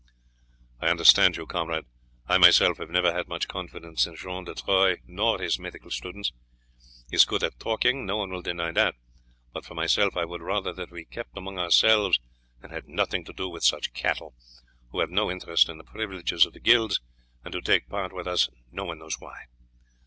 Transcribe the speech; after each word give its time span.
"I 0.79 0.87
understand 0.87 1.37
you, 1.37 1.45
comrade. 1.45 1.85
I 2.25 2.39
myself 2.39 2.79
have 2.79 2.89
never 2.89 3.13
had 3.13 3.27
much 3.27 3.47
confidence 3.47 4.07
in 4.07 4.15
John 4.15 4.45
de 4.45 4.55
Troyes 4.55 4.97
nor 5.05 5.37
his 5.39 5.59
medical 5.59 5.91
students. 5.91 6.31
He 7.11 7.15
is 7.17 7.23
good 7.23 7.43
at 7.43 7.59
talking, 7.59 8.03
no 8.03 8.17
one 8.17 8.31
will 8.31 8.41
deny 8.41 8.71
that; 8.71 8.95
but 9.53 9.63
for 9.63 9.75
myself 9.75 10.17
I 10.17 10.25
would 10.25 10.41
rather 10.41 10.73
that 10.73 10.89
we 10.89 11.05
kept 11.05 11.37
among 11.37 11.59
ourselves 11.59 12.19
and 12.63 12.71
had 12.71 12.87
nothing 12.87 13.23
to 13.25 13.33
do 13.33 13.47
with 13.47 13.63
such 13.63 13.93
cattle, 13.93 14.33
who 14.89 15.01
have 15.01 15.11
no 15.11 15.29
interest 15.29 15.69
in 15.69 15.77
the 15.77 15.83
privileges 15.83 16.47
of 16.47 16.53
the 16.53 16.59
guilds, 16.59 16.99
and 17.45 17.53
who 17.53 17.61
take 17.61 17.87
part 17.87 18.11
with 18.11 18.25
us 18.25 18.49
no 18.71 18.85
one 18.85 18.97
knows 18.97 19.19
why. 19.19 19.45